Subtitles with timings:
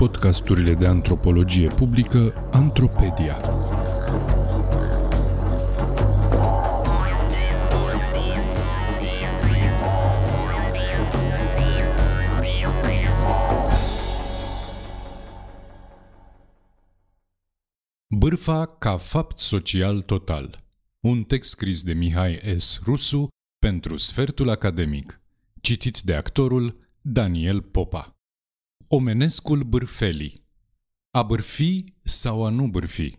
[0.00, 3.40] podcasturile de antropologie publică Antropedia.
[18.08, 20.64] Bârfa ca fapt social total.
[21.00, 22.80] Un text scris de Mihai S.
[22.84, 25.20] Rusu pentru Sfertul Academic.
[25.60, 28.19] Citit de actorul Daniel Popa.
[28.92, 30.46] Omenescul bârfelii.
[31.10, 33.16] A bârfi sau a nu bârfi?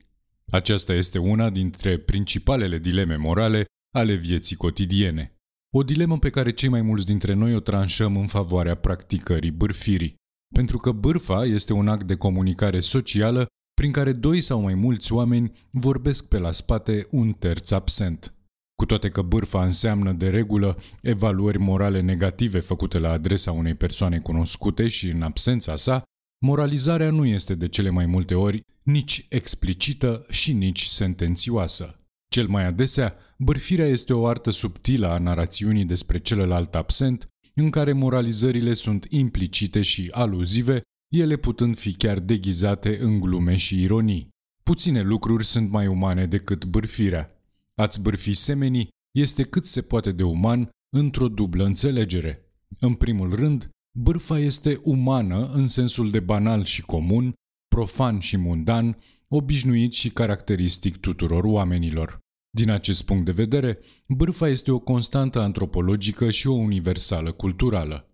[0.49, 5.35] Aceasta este una dintre principalele dileme morale ale vieții cotidiene.
[5.75, 10.15] O dilemă pe care cei mai mulți dintre noi o tranșăm în favoarea practicării bârfirii,
[10.55, 15.13] pentru că bârfa este un act de comunicare socială prin care doi sau mai mulți
[15.13, 18.33] oameni vorbesc pe la spate un terț absent.
[18.81, 24.19] Cu toate că bârfa înseamnă de regulă evaluări morale negative făcute la adresa unei persoane
[24.19, 26.03] cunoscute și în absența sa,
[26.45, 31.99] moralizarea nu este de cele mai multe ori nici explicită și nici sentențioasă.
[32.29, 37.93] Cel mai adesea, bârfirea este o artă subtilă a narațiunii despre celălalt absent, în care
[37.93, 40.81] moralizările sunt implicite și aluzive,
[41.13, 44.29] ele putând fi chiar deghizate în glume și ironii.
[44.63, 47.35] Puține lucruri sunt mai umane decât bârfirea.
[47.81, 52.51] Ați bârfi semenii este cât se poate de uman într-o dublă înțelegere.
[52.79, 57.33] În primul rând, bârfa este umană în sensul de banal și comun,
[57.67, 62.19] profan și mundan, obișnuit și caracteristic tuturor oamenilor.
[62.49, 68.05] Din acest punct de vedere, bârfa este o constantă antropologică și o universală culturală.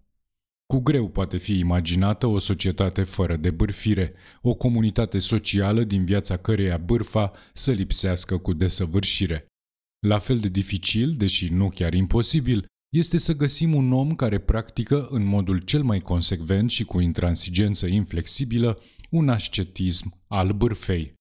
[0.73, 6.37] Cu greu poate fi imaginată o societate fără de bârfire, o comunitate socială din viața
[6.37, 9.46] căreia bârfa să lipsească cu desăvârșire.
[9.99, 15.07] La fel de dificil, deși nu chiar imposibil, este să găsim un om care practică
[15.09, 21.13] în modul cel mai consecvent și cu intransigență inflexibilă un ascetism al bârfei.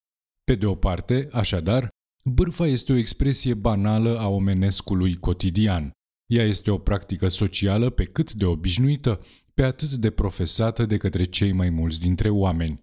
[0.45, 1.89] Pe de o parte, așadar,
[2.25, 5.91] bârfa este o expresie banală a omenescului cotidian.
[6.27, 9.21] Ea este o practică socială pe cât de obișnuită,
[9.55, 12.81] pe atât de profesată de către cei mai mulți dintre oameni.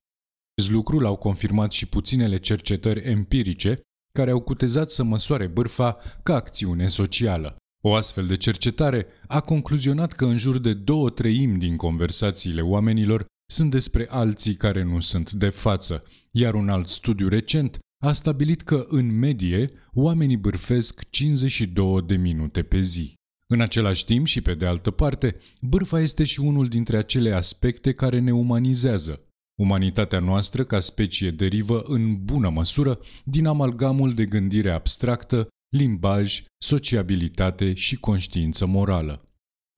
[0.55, 3.81] Acest lucru l-au confirmat și puținele cercetări empirice
[4.17, 7.55] care au cutezat să măsoare bârfa ca acțiune socială.
[7.85, 13.25] O astfel de cercetare a concluzionat că în jur de două treimi din conversațiile oamenilor
[13.51, 18.61] sunt despre alții care nu sunt de față, iar un alt studiu recent a stabilit
[18.61, 23.13] că, în medie, oamenii bârfesc 52 de minute pe zi.
[23.47, 27.93] În același timp și pe de altă parte, bârfa este și unul dintre acele aspecte
[27.93, 29.27] care ne umanizează.
[29.55, 37.73] Umanitatea noastră ca specie derivă în bună măsură din amalgamul de gândire abstractă, limbaj, sociabilitate
[37.73, 39.27] și conștiință morală.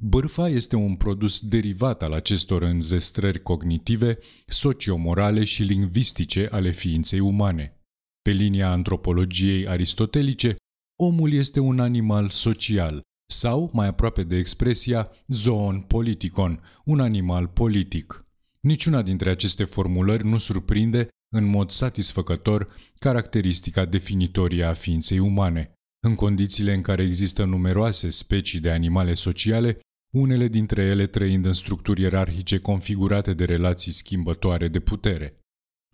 [0.03, 7.80] Bârfa este un produs derivat al acestor înzestrări cognitive, sociomorale și lingvistice ale ființei umane.
[8.22, 10.56] Pe linia antropologiei aristotelice,
[11.00, 18.25] omul este un animal social, sau, mai aproape de expresia, zoon politikon, un animal politic.
[18.66, 25.74] Niciuna dintre aceste formulări nu surprinde în mod satisfăcător caracteristica definitorie a ființei umane.
[26.08, 29.80] În condițiile în care există numeroase specii de animale sociale,
[30.14, 35.40] unele dintre ele trăind în structuri ierarhice configurate de relații schimbătoare de putere.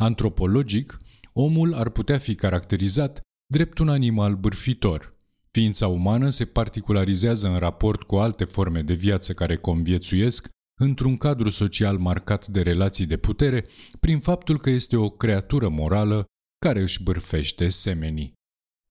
[0.01, 0.99] Antropologic,
[1.33, 3.21] omul ar putea fi caracterizat
[3.53, 5.19] drept un animal bârfitor.
[5.49, 10.49] Ființa umană se particularizează în raport cu alte forme de viață care conviețuiesc
[10.81, 13.65] într-un cadru social marcat de relații de putere,
[13.99, 16.25] prin faptul că este o creatură morală
[16.59, 18.33] care își bârfește semenii.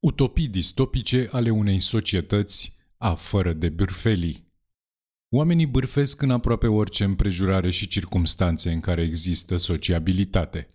[0.06, 4.48] Utopii distopice ale unei societăți a fără de bârfelii.
[5.34, 10.68] Oamenii bârfesc în aproape orice împrejurare și circumstanțe în care există sociabilitate.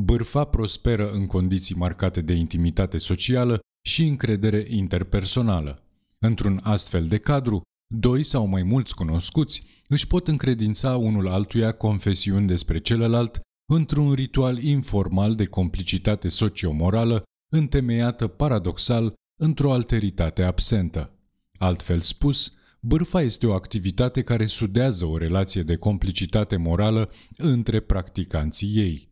[0.00, 5.82] Bârfa prosperă în condiții marcate de intimitate socială și încredere interpersonală.
[6.18, 7.62] Într-un astfel de cadru,
[7.94, 13.40] Doi sau mai mulți cunoscuți își pot încredința unul altuia confesiuni despre celălalt
[13.72, 17.22] într-un ritual informal de complicitate sociomorală
[17.52, 21.18] întemeiată paradoxal într-o alteritate absentă.
[21.58, 28.76] Altfel spus, bârfa este o activitate care sudează o relație de complicitate morală între practicanții
[28.76, 29.08] ei.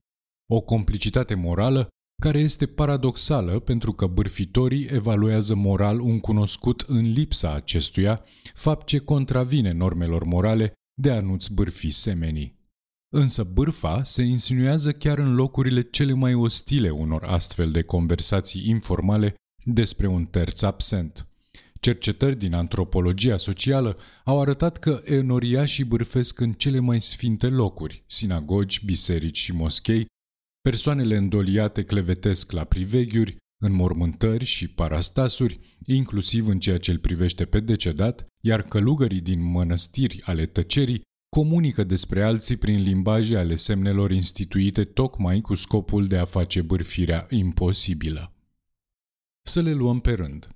[0.50, 1.88] O complicitate morală
[2.22, 8.22] care este paradoxală pentru că bârfitorii evaluează moral un cunoscut în lipsa acestuia,
[8.54, 12.62] fapt ce contravine normelor morale de a nu-ți bârfi semenii.
[13.14, 19.34] Însă bârfa se insinuează chiar în locurile cele mai ostile unor astfel de conversații informale
[19.64, 21.26] despre un terț absent.
[21.80, 28.84] Cercetări din antropologia socială au arătat că enoriașii bârfesc în cele mai sfinte locuri, sinagogi,
[28.84, 30.06] biserici și moschei,
[30.68, 37.44] persoanele îndoliate clevetesc la priveghiuri, în mormântări și parastasuri, inclusiv în ceea ce îl privește
[37.44, 44.10] pe decedat, iar călugării din mănăstiri ale tăcerii comunică despre alții prin limbaje ale semnelor
[44.10, 48.32] instituite tocmai cu scopul de a face bârfirea imposibilă.
[49.46, 50.48] Să le luăm pe rând.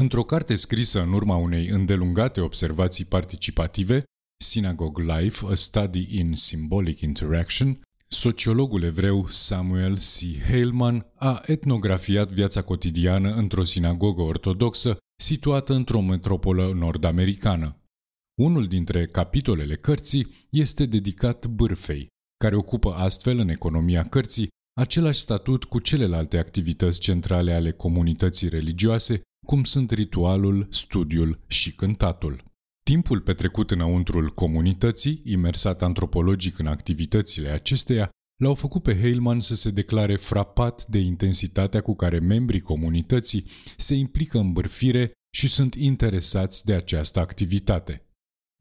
[0.00, 4.04] Într-o carte scrisă în urma unei îndelungate observații participative,
[4.44, 7.80] Synagogue Life, A Study in Symbolic Interaction,
[8.12, 10.42] sociologul evreu Samuel C.
[10.48, 17.76] Heilman a etnografiat viața cotidiană într-o sinagogă ortodoxă situată într-o metropolă nord-americană.
[18.40, 22.06] Unul dintre capitolele cărții este dedicat bârfei,
[22.36, 24.48] care ocupă astfel în economia cărții
[24.80, 32.51] același statut cu celelalte activități centrale ale comunității religioase, cum sunt ritualul, studiul și cântatul.
[32.84, 39.70] Timpul petrecut înăuntrul comunității, imersat antropologic în activitățile acesteia, l-au făcut pe Heilman să se
[39.70, 43.44] declare frapat de intensitatea cu care membrii comunității
[43.76, 48.06] se implică în bârfire și sunt interesați de această activitate.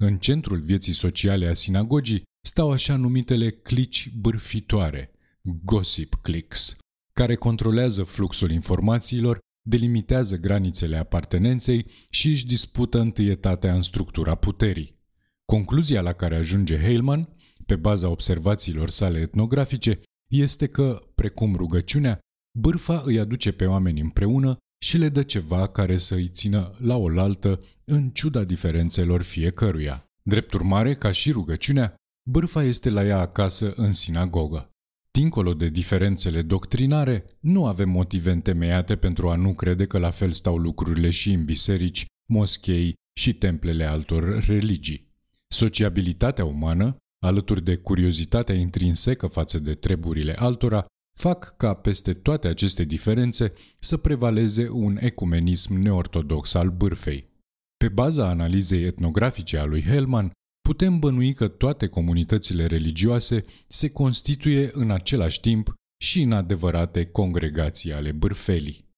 [0.04, 6.78] În centrul vieții sociale a sinagogii stau așa numitele clici bârfitoare, gossip cliques,
[7.14, 15.00] care controlează fluxul informațiilor, delimitează granițele apartenenței și își dispută întâietatea în structura puterii.
[15.46, 17.30] Concluzia la care ajunge Heilman,
[17.66, 20.00] pe baza observațiilor sale etnografice,
[20.32, 22.20] este că, precum rugăciunea,
[22.60, 26.98] bârfa îi aduce pe oameni împreună și le dă ceva care să îi țină la
[26.98, 30.06] oaltă în ciuda diferențelor fiecăruia.
[30.24, 31.96] Drept urmare, ca și rugăciunea,
[32.30, 34.71] bârfa este la ea acasă în sinagogă.
[35.12, 40.32] Dincolo de diferențele doctrinare, nu avem motive întemeiate pentru a nu crede că la fel
[40.32, 45.10] stau lucrurile și în biserici, moschei și templele altor religii.
[45.48, 50.86] Sociabilitatea umană, alături de curiozitatea intrinsecă față de treburile altora,
[51.20, 57.30] fac ca peste toate aceste diferențe să prevaleze un ecumenism neortodox al bârfei.
[57.78, 60.32] Pe baza analizei etnografice a lui Hellman,
[60.62, 67.94] putem bănui că toate comunitățile religioase se constituie în același timp și în adevărate congregații
[67.94, 68.90] ale bârfelii.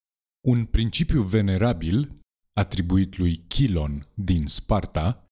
[0.47, 2.19] Un principiu venerabil,
[2.53, 5.25] atribuit lui Chilon din Sparta,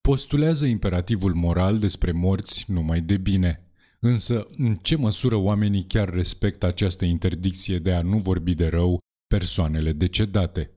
[0.00, 3.58] postulează imperativul moral despre morți numai de bine–
[4.06, 8.98] Însă, în ce măsură oamenii chiar respectă această interdicție de a nu vorbi de rău
[9.26, 10.70] persoanele decedate?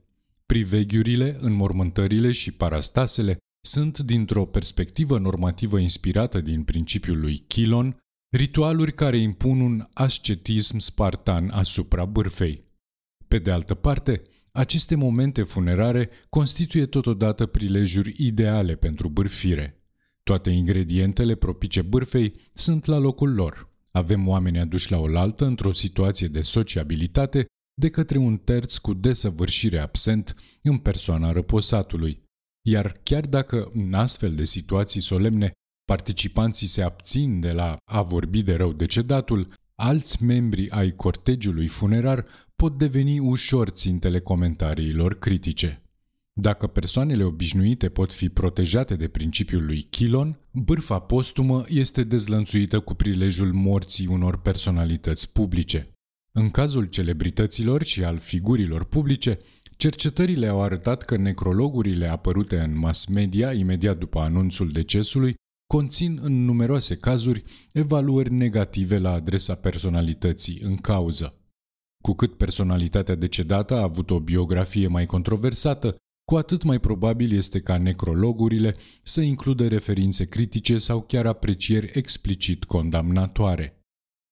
[0.46, 3.36] Priveghiurile, înmormântările și parastasele
[3.68, 7.96] sunt, dintr-o perspectivă normativă inspirată din principiul lui Chilon,
[8.30, 12.64] ritualuri care impun un ascetism spartan asupra bârfei.
[13.28, 14.22] Pe de altă parte,
[14.52, 19.82] aceste momente funerare constituie totodată prilejuri ideale pentru bârfire.
[20.22, 23.72] Toate ingredientele propice bârfei sunt la locul lor.
[23.90, 29.78] Avem oameni aduși la oaltă într-o situație de sociabilitate de către un terț cu desăvârșire
[29.78, 32.27] absent în persoana răposatului.
[32.70, 35.52] Iar chiar dacă în astfel de situații solemne
[35.84, 42.26] participanții se abțin de la a vorbi de rău decedatul, alți membri ai cortegiului funerar
[42.56, 45.82] pot deveni ușor țintele comentariilor critice.
[46.32, 52.94] Dacă persoanele obișnuite pot fi protejate de principiul lui Chilon, bârfa postumă este dezlănțuită cu
[52.94, 55.88] prilejul morții unor personalități publice.
[56.32, 59.38] În cazul celebrităților și al figurilor publice,
[59.78, 65.34] cercetările au arătat că necrologurile apărute în mass media imediat după anunțul decesului
[65.66, 67.42] conțin în numeroase cazuri
[67.72, 71.34] evaluări negative la adresa personalității în cauză.
[72.02, 77.60] Cu cât personalitatea decedată a avut o biografie mai controversată, cu atât mai probabil este
[77.60, 83.82] ca necrologurile să includă referințe critice sau chiar aprecieri explicit condamnatoare.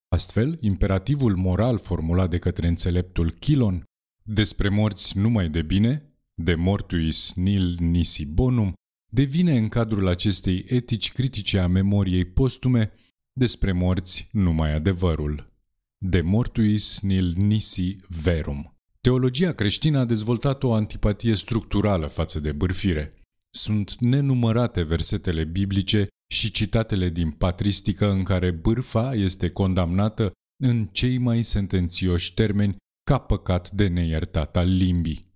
[0.08, 3.84] Astfel, imperativul moral formulat de către înțeleptul Chilon
[4.26, 8.72] despre morți numai de bine, de mortuis nil nisi bonum,
[9.08, 12.92] devine în cadrul acestei etici critice a memoriei postume
[13.32, 15.52] despre morți numai adevărul.
[15.98, 18.76] De mortuis nil nisi verum.
[19.00, 23.14] Teologia creștină a dezvoltat o antipatie structurală față de bârfire.
[23.50, 31.18] Sunt nenumărate versetele biblice și citatele din patristică în care bârfa este condamnată în cei
[31.18, 32.76] mai sentențioși termeni
[33.10, 35.34] ca păcat de neiertat al limbii.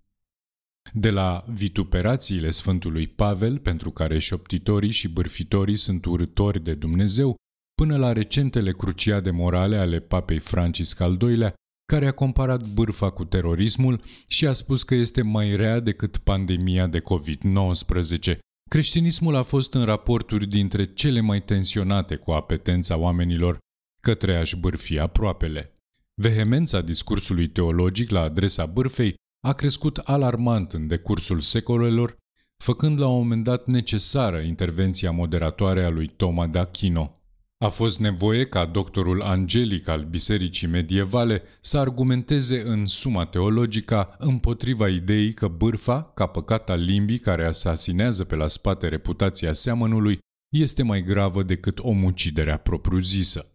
[0.93, 7.35] De la vituperațiile Sfântului Pavel, pentru care șoptitorii și bârfitorii sunt urători de Dumnezeu,
[7.73, 11.53] până la recentele cruciade morale ale papei Francisc al II-lea,
[11.85, 16.87] care a comparat bârfa cu terorismul și a spus că este mai rea decât pandemia
[16.87, 18.37] de COVID-19.
[18.69, 23.57] Creștinismul a fost în raporturi dintre cele mai tensionate cu apetența oamenilor
[24.01, 25.80] către a-și bârfi aproapele.
[26.13, 29.13] Vehemența discursului teologic la adresa bârfei
[29.47, 32.17] a crescut alarmant în decursul secolelor,
[32.63, 37.19] făcând la un moment dat necesară intervenția moderatoare a lui Toma d'Achino.
[37.63, 44.87] A fost nevoie ca doctorul angelic al bisericii medievale să argumenteze în suma teologica împotriva
[44.89, 50.83] ideii că bârfa, ca păcat al limbii care asasinează pe la spate reputația seamănului, este
[50.83, 53.50] mai gravă decât omuciderea propriu-zisă.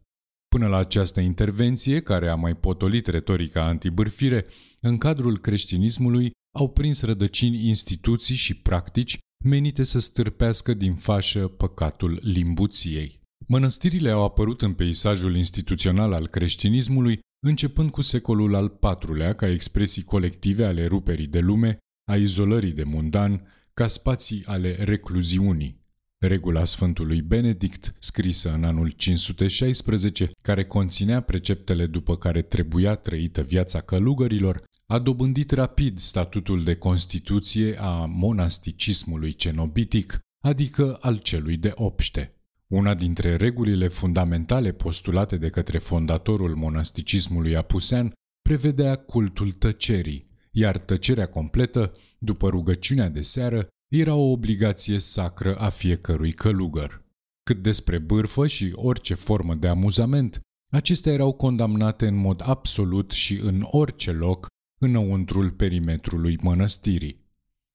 [0.49, 4.47] Până la această intervenție, care a mai potolit retorica antibârfire,
[4.81, 12.21] în cadrul creștinismului au prins rădăcini instituții și practici menite să stârpească din fașă păcatul
[12.23, 13.21] limbuției.
[13.47, 20.03] Mănăstirile au apărut în peisajul instituțional al creștinismului începând cu secolul al IV-lea ca expresii
[20.03, 21.79] colective ale ruperii de lume,
[22.11, 25.86] a izolării de mundan, ca spații ale recluziunii.
[26.19, 33.81] Regula Sfântului Benedict, scrisă în anul 516, care conținea preceptele după care trebuia trăită viața
[33.81, 42.35] călugărilor, a dobândit rapid statutul de constituție a monasticismului cenobitic, adică al celui de obște.
[42.67, 51.27] Una dintre regulile fundamentale postulate de către fondatorul monasticismului apusean prevedea cultul tăcerii, iar tăcerea
[51.27, 57.05] completă, după rugăciunea de seară, era o obligație sacră a fiecărui călugăr.
[57.43, 60.41] Cât despre bârfă și orice formă de amuzament,
[60.73, 64.47] acestea erau condamnate în mod absolut și în orice loc
[64.81, 67.25] înăuntrul perimetrului mănăstirii.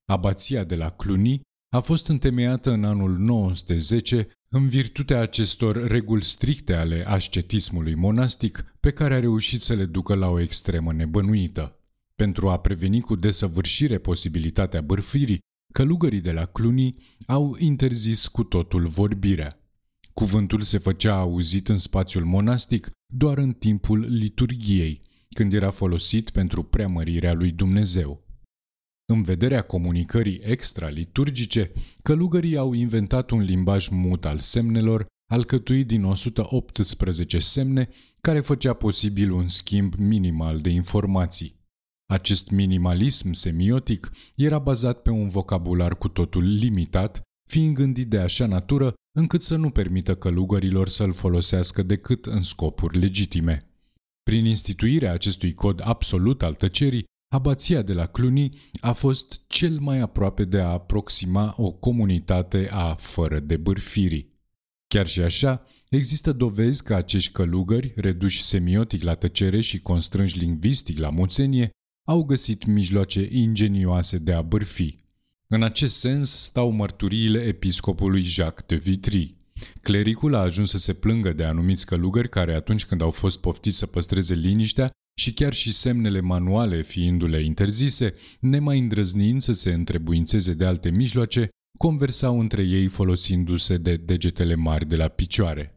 [0.09, 1.41] Abația de la Cluny
[1.73, 8.91] a fost întemeiată în anul 910 în virtutea acestor reguli stricte ale ascetismului monastic pe
[8.91, 11.79] care a reușit să le ducă la o extremă nebănuită.
[12.15, 15.39] Pentru a preveni cu desăvârșire posibilitatea bârfirii,
[15.71, 19.59] călugării de la Cluny au interzis cu totul vorbirea.
[20.13, 26.63] Cuvântul se făcea auzit în spațiul monastic doar în timpul liturgiei, când era folosit pentru
[26.63, 28.25] preamărirea lui Dumnezeu.
[29.05, 37.39] În vederea comunicării extra-liturgice, călugării au inventat un limbaj mut al semnelor, alcătuit din 118
[37.39, 37.89] semne,
[38.21, 41.60] care făcea posibil un schimb minimal de informații.
[42.11, 48.45] Acest minimalism semiotic era bazat pe un vocabular cu totul limitat, fiind gândit de așa
[48.45, 53.69] natură încât să nu permită călugărilor să-l folosească decât în scopuri legitime.
[54.23, 58.51] Prin instituirea acestui cod absolut al tăcerii, abația de la Cluny
[58.81, 64.39] a fost cel mai aproape de a aproxima o comunitate a fără de bârfirii.
[64.87, 70.97] Chiar și așa, există dovezi că acești călugări, reduși semiotic la tăcere și constrânși lingvistic
[70.97, 71.71] la muțenie,
[72.03, 74.95] au găsit mijloace ingenioase de a bârfi.
[75.47, 79.35] În acest sens stau mărturiile episcopului Jacques de Vitry.
[79.81, 83.77] Clericul a ajuns să se plângă de anumiți călugări care atunci când au fost poftiți
[83.77, 90.53] să păstreze liniștea și chiar și semnele manuale fiindu-le interzise, nemai îndrăznind să se întrebuințeze
[90.53, 95.75] de alte mijloace, conversau între ei folosindu-se de degetele mari de la picioare.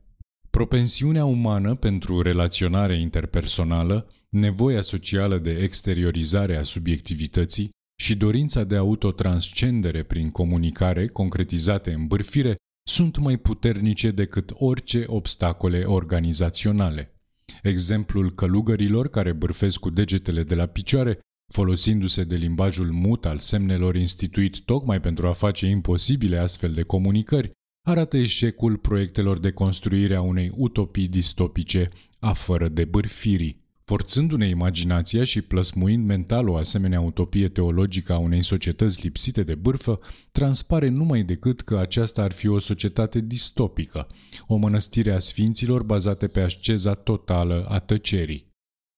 [0.50, 10.02] Propensiunea umană pentru relaționare interpersonală, nevoia socială de exteriorizare a subiectivității și dorința de autotranscendere
[10.02, 12.56] prin comunicare concretizate în bârfire
[12.88, 17.14] sunt mai puternice decât orice obstacole organizaționale.
[17.62, 21.18] Exemplul călugărilor care bârfesc cu degetele de la picioare,
[21.52, 27.50] folosindu-se de limbajul mut al semnelor instituit tocmai pentru a face imposibile astfel de comunicări,
[27.86, 33.63] arată eșecul proiectelor de construire a unei utopii distopice a fără de bârfirii.
[33.86, 40.00] Forțându-ne imaginația și plăsmuind mental o asemenea utopie teologică a unei societăți lipsite de bârfă,
[40.32, 44.06] transpare numai decât că aceasta ar fi o societate distopică,
[44.46, 48.52] o mănăstire a sfinților bazate pe asceza totală a tăcerii.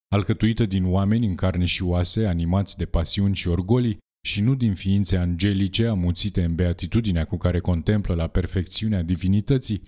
[0.09, 4.75] Alcătuită din oameni în carne și oase, animați de pasiuni și orgolii, și nu din
[4.75, 9.83] ființe angelice amuțite în beatitudinea cu care contemplă la perfecțiunea divinității,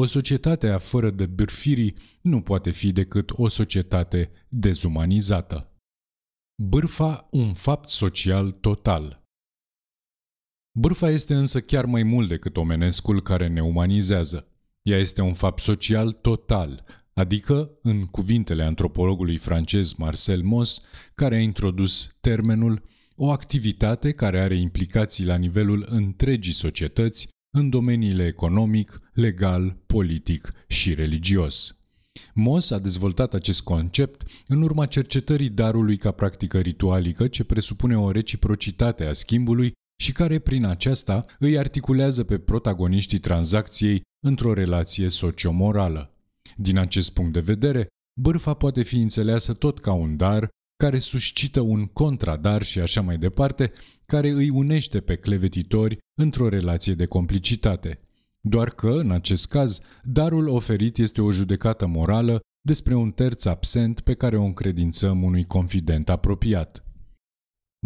[0.00, 5.72] o societate a fără de bârfirii nu poate fi decât o societate dezumanizată.
[6.62, 9.22] Bârfa un fapt social total.
[10.78, 14.46] Bârfa este însă chiar mai mult decât omenescul care ne umanizează.
[14.82, 20.80] Ea este un fapt social total, adică, în cuvintele antropologului francez Marcel Mauss,
[21.14, 22.82] care a introdus termenul
[23.16, 30.94] o activitate care are implicații la nivelul întregii societăți în domeniile economic, legal, politic și
[30.94, 31.78] religios.
[32.34, 38.10] Moss a dezvoltat acest concept în urma cercetării darului ca practică ritualică ce presupune o
[38.10, 46.14] reciprocitate a schimbului și care prin aceasta îi articulează pe protagoniștii tranzacției într-o relație sociomorală.
[46.56, 47.86] Din acest punct de vedere,
[48.20, 50.48] bârfa poate fi înțeleasă tot ca un dar
[50.82, 53.72] care suscită un contradar și așa mai departe,
[54.06, 57.98] care îi unește pe clevetitori într-o relație de complicitate.
[58.40, 64.00] Doar că, în acest caz, darul oferit este o judecată morală despre un terț absent
[64.00, 66.82] pe care o încredințăm unui confident apropiat.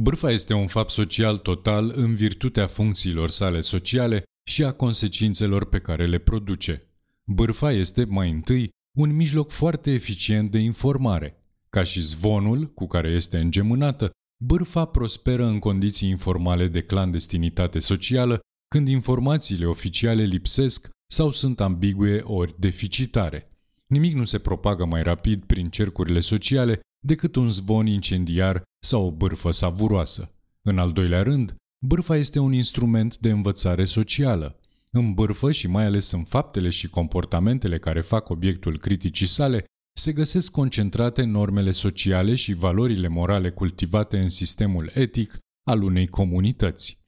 [0.01, 5.79] Bârfa este un fapt social total în virtutea funcțiilor sale sociale și a consecințelor pe
[5.79, 6.87] care le produce.
[7.25, 8.69] Bârfa este, mai întâi,
[8.99, 11.42] un mijloc foarte eficient de informare.
[11.77, 14.11] Ca și zvonul cu care este îngemânată,
[14.45, 22.21] bârfa prosperă în condiții informale de clandestinitate socială, când informațiile oficiale lipsesc sau sunt ambigue
[22.21, 23.53] ori deficitare.
[23.87, 29.11] Nimic nu se propagă mai rapid prin cercurile sociale decât un zvon incendiar sau o
[29.11, 30.35] bârfă savuroasă.
[30.63, 31.55] În al doilea rând,
[31.87, 34.61] bârfa este un instrument de învățare socială.
[34.91, 39.65] În bârfă și mai ales în faptele și comportamentele care fac obiectul criticii sale,
[40.03, 46.99] se găsesc concentrate normele sociale și valorile morale cultivate în sistemul etic al unei comunități.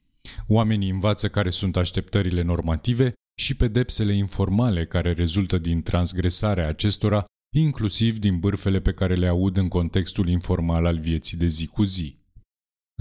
[0.47, 7.25] Oamenii învață care sunt așteptările normative și pedepsele informale care rezultă din transgresarea acestora,
[7.55, 11.83] inclusiv din bârfele pe care le aud în contextul informal al vieții de zi cu
[11.83, 12.19] zi.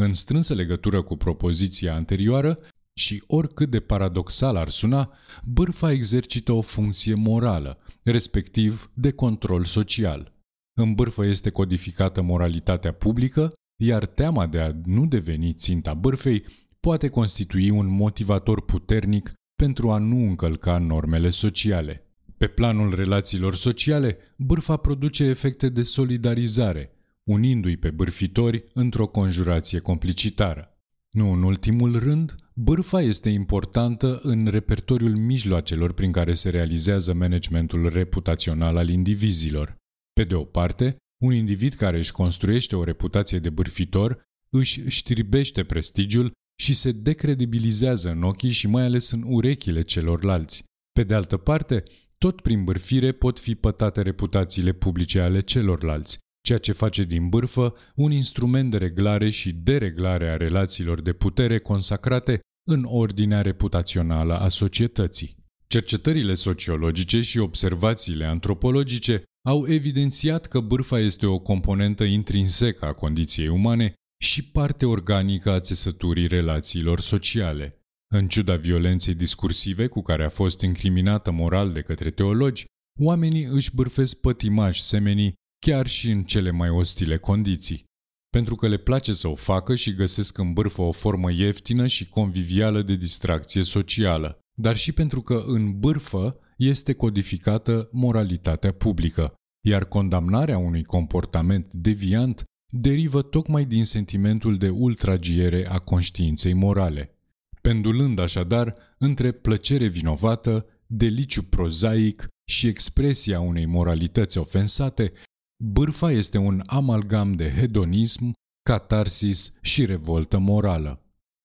[0.00, 2.58] În strânsă legătură cu propoziția anterioară,
[2.94, 5.12] și oricât de paradoxal ar suna,
[5.44, 10.32] bârfa exercită o funcție morală, respectiv de control social.
[10.80, 16.44] În bârfă este codificată moralitatea publică, iar teama de a nu deveni ținta bârfei
[16.80, 22.06] poate constitui un motivator puternic pentru a nu încălca normele sociale.
[22.36, 26.90] Pe planul relațiilor sociale, bârfa produce efecte de solidarizare,
[27.24, 30.78] unindu-i pe bârfitori într-o conjurație complicitară.
[31.10, 37.88] Nu în ultimul rând, bârfa este importantă în repertoriul mijloacelor prin care se realizează managementul
[37.88, 39.76] reputațional al indivizilor.
[40.12, 45.64] Pe de o parte, un individ care își construiește o reputație de bârfitor își știrbește
[45.64, 50.64] prestigiul și se decredibilizează în ochii și mai ales în urechile celorlalți.
[50.92, 51.83] Pe de altă parte,
[52.18, 57.74] tot prin bârfire pot fi pătate reputațiile publice ale celorlalți, ceea ce face din bârfă
[57.94, 64.48] un instrument de reglare și dereglare a relațiilor de putere consacrate în ordinea reputațională a
[64.48, 65.37] societății.
[65.66, 73.48] Cercetările sociologice și observațiile antropologice au evidențiat că bârfa este o componentă intrinsecă a condiției
[73.48, 77.78] umane și parte organică a țesăturii relațiilor sociale.
[78.14, 82.64] În ciuda violenței discursive cu care a fost incriminată moral de către teologi,
[83.00, 85.35] oamenii își bârfesc pătimași semenii
[85.66, 87.85] chiar și în cele mai ostile condiții.
[88.31, 92.09] Pentru că le place să o facă și găsesc în bârfă o formă ieftină și
[92.09, 99.35] convivială de distracție socială, dar și pentru că în bârfă este codificată moralitatea publică,
[99.66, 107.18] iar condamnarea unui comportament deviant derivă tocmai din sentimentul de ultragiere a conștiinței morale,
[107.61, 115.12] pendulând așadar între plăcere vinovată, deliciu prozaic și expresia unei moralități ofensate,
[115.57, 120.99] bârfa este un amalgam de hedonism, catarsis și revoltă morală.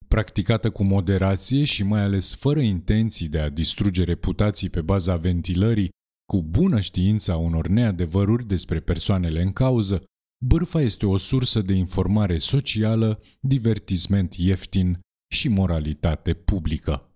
[0.07, 5.89] Practicată cu moderație și mai ales fără intenții de a distruge reputații pe baza ventilării,
[6.25, 10.03] cu bună știința unor neadevăruri despre persoanele în cauză,
[10.45, 14.99] Bârfa este o sursă de informare socială, divertisment ieftin
[15.33, 17.08] și moralitate publică.